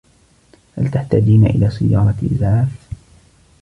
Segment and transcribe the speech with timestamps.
[0.77, 2.67] هل تحتاجين إلى سيارة إسعاف؟